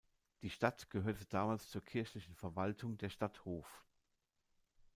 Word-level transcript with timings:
Die 0.41 0.49
Stadt 0.49 0.89
gehörte 0.89 1.27
damals 1.27 1.69
zur 1.69 1.83
kirchlichen 1.83 2.33
Verwaltung 2.33 2.97
der 2.97 3.09
Stadt 3.11 3.45
Hof. 3.45 3.85